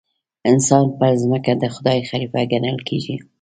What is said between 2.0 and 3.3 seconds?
خلیفه ګڼل کېږي.